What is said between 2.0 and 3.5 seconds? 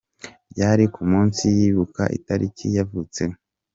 itariki yavutseho.